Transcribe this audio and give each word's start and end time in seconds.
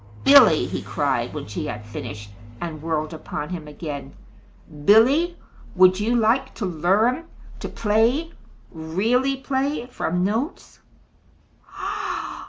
"Billy," 0.23 0.65
he 0.65 0.81
cried, 0.81 1.31
when 1.31 1.45
she 1.45 1.67
had 1.67 1.85
finished 1.85 2.31
and 2.59 2.81
whirled 2.81 3.13
upon 3.13 3.49
him 3.49 3.67
again, 3.67 4.15
"Billy, 4.83 5.37
would 5.75 5.99
you 5.99 6.15
like 6.15 6.55
to 6.55 6.65
learn 6.65 7.25
to 7.59 7.69
play 7.69 8.31
really 8.71 9.37
play 9.37 9.85
from 9.85 10.23
notes?" 10.23 10.79